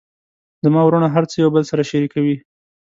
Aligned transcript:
زما 0.63 0.81
وروڼه 0.85 1.07
هر 1.15 1.23
څه 1.29 1.35
یو 1.43 1.49
بل 1.55 1.63
سره 1.71 1.83
شریکوي 1.91 2.35